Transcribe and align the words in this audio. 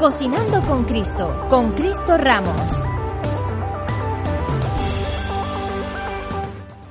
Cocinando 0.00 0.62
con 0.62 0.84
Cristo, 0.86 1.46
con 1.50 1.74
Cristo 1.74 2.16
Ramos. 2.16 2.56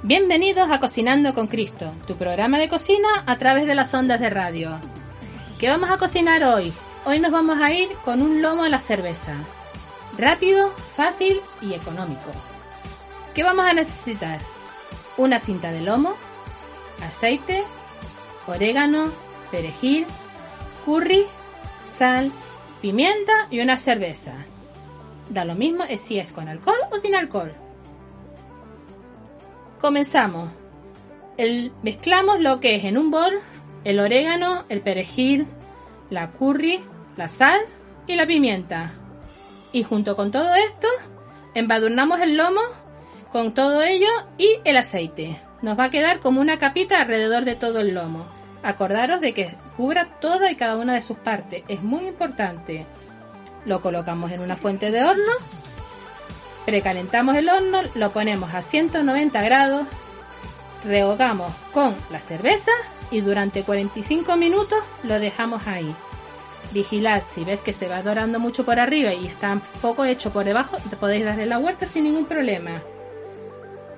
Bienvenidos 0.04 0.70
a 0.70 0.80
Cocinando 0.80 1.34
con 1.34 1.48
Cristo, 1.48 1.92
tu 2.06 2.18
programa 2.18 2.60
de 2.60 2.70
cocina 2.70 3.24
a 3.26 3.36
través 3.40 3.66
de 3.66 3.74
las 3.74 3.92
ondas 3.96 4.20
de 4.20 4.30
radio. 4.30 4.80
¿Qué 5.58 5.70
vamos 5.70 5.90
a 5.90 5.98
cocinar 5.98 6.44
hoy? 6.44 6.72
Hoy 7.04 7.20
nos 7.20 7.32
vamos 7.32 7.60
a 7.60 7.74
ir 7.74 7.90
con 8.06 8.22
un 8.22 8.44
lomo 8.44 8.64
a 8.64 8.70
la 8.70 8.78
cerveza. 8.78 9.34
Rápido, 10.16 10.70
fácil 10.70 11.42
y 11.64 11.74
económico. 11.74 12.30
¿Qué 13.34 13.42
vamos 13.42 13.66
a 13.66 13.74
necesitar? 13.74 14.40
Una 15.18 15.40
cinta 15.40 15.72
de 15.72 15.82
lomo, 15.82 16.14
aceite, 17.04 17.64
orégano, 18.46 19.10
perejil, 19.50 20.06
curry, 20.86 21.26
sal, 21.82 22.32
pimienta 22.82 23.48
y 23.50 23.62
una 23.62 23.78
cerveza. 23.78 24.34
Da 25.30 25.46
lo 25.46 25.56
mismo 25.56 25.84
si 25.98 26.20
es 26.20 26.32
con 26.32 26.48
alcohol 26.48 26.80
o 26.92 26.98
sin 26.98 27.16
alcohol. 27.16 27.54
Comenzamos. 29.80 30.50
Mezclamos 31.84 32.40
lo 32.40 32.60
que 32.60 32.76
es 32.76 32.84
en 32.84 32.98
un 32.98 33.12
bol 33.12 33.40
el 33.84 34.00
orégano, 34.00 34.66
el 34.70 34.82
perejil, 34.82 35.48
la 36.10 36.32
curry, 36.32 36.82
la 37.16 37.30
sal 37.30 37.60
y 38.08 38.16
la 38.16 38.28
pimienta. 38.28 38.94
Y 39.72 39.84
junto 39.84 40.16
con 40.16 40.32
todo 40.32 40.54
esto, 40.56 40.88
embadurnamos 41.54 42.20
el 42.22 42.38
lomo 42.38 42.62
con 43.32 43.54
todo 43.54 43.84
ello 43.84 44.10
y 44.38 44.60
el 44.66 44.78
aceite. 44.78 45.42
Nos 45.62 45.78
va 45.78 45.86
a 45.86 45.90
quedar 45.90 46.20
como 46.20 46.42
una 46.42 46.58
capita 46.58 47.02
alrededor 47.02 47.46
de 47.46 47.56
todo 47.56 47.80
el 47.80 47.94
lomo. 47.94 48.26
Acordaros 48.62 49.22
de 49.22 49.34
que 49.34 49.56
cubra 49.78 50.20
toda 50.20 50.52
y 50.52 50.56
cada 50.56 50.76
una 50.76 50.96
de 50.96 51.02
sus 51.02 51.18
partes. 51.18 51.64
Es 51.68 51.82
muy 51.82 52.08
importante. 52.08 52.86
Lo 53.66 53.82
colocamos 53.82 54.32
en 54.32 54.42
una 54.42 54.58
fuente 54.58 54.92
de 54.92 55.04
horno. 55.04 55.32
Precalentamos 56.66 57.36
el 57.36 57.50
horno, 57.50 57.80
lo 57.96 58.12
ponemos 58.12 58.54
a 58.54 58.62
190 58.62 59.42
grados. 59.42 59.88
Rehogamos 60.84 61.52
con 61.74 61.96
la 62.12 62.20
cerveza 62.20 62.72
y 63.12 63.22
durante 63.22 63.64
45 63.64 64.36
minutos 64.36 64.78
lo 65.04 65.20
dejamos 65.20 65.66
ahí. 65.68 65.94
Vigilad, 66.72 67.24
si 67.28 67.44
ves 67.44 67.62
que 67.62 67.74
se 67.74 67.88
va 67.88 68.04
dorando 68.04 68.40
mucho 68.40 68.64
por 68.66 68.80
arriba 68.80 69.14
y 69.14 69.26
está 69.26 69.60
poco 69.82 70.06
hecho 70.06 70.32
por 70.32 70.46
debajo, 70.46 70.78
podéis 71.00 71.26
darle 71.26 71.46
la 71.46 71.58
vuelta 71.58 71.86
sin 71.86 72.04
ningún 72.04 72.26
problema. 72.26 72.84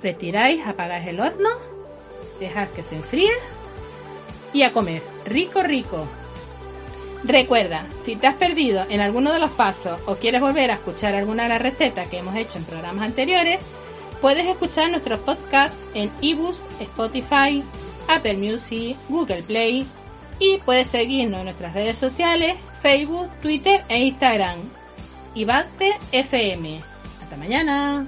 Retiráis, 0.02 0.66
apagáis 0.66 1.08
el 1.08 1.20
horno, 1.20 1.50
dejad 2.40 2.70
que 2.70 2.82
se 2.82 2.96
enfríe 2.96 3.32
y 4.54 4.64
a 4.64 4.72
comer. 4.72 5.02
Rico, 5.26 5.64
rico. 5.64 6.08
Recuerda, 7.24 7.86
si 7.96 8.16
te 8.16 8.28
has 8.28 8.36
perdido 8.36 8.86
en 8.90 9.00
alguno 9.00 9.32
de 9.32 9.40
los 9.40 9.52
pasos 9.52 10.02
o 10.08 10.16
quieres 10.16 10.42
volver 10.42 10.72
a 10.72 10.76
escuchar 10.76 11.14
alguna 11.14 11.44
de 11.44 11.50
las 11.50 11.62
recetas 11.62 12.08
que 12.08 12.18
hemos 12.18 12.36
hecho 12.36 12.58
en 12.58 12.66
programas 12.66 13.06
anteriores, 13.06 13.60
puedes 14.22 14.48
escuchar 14.48 14.90
nuestros 14.90 15.20
podcasts 15.20 15.78
en 15.94 16.12
ebooks, 16.22 16.66
Spotify, 16.80 17.64
Apple 18.08 18.38
Music, 18.38 18.98
Google 19.08 19.44
Play 19.44 19.86
y 20.40 20.58
puedes 20.66 20.88
seguirnos 20.88 21.40
en 21.40 21.46
nuestras 21.46 21.74
redes 21.74 21.98
sociales, 21.98 22.56
Facebook, 22.82 23.30
Twitter 23.42 23.84
e 23.88 24.00
Instagram. 24.00 24.58
Ibate 25.36 25.94
FM. 26.12 26.82
Hasta 27.22 27.38
mañana. 27.38 28.06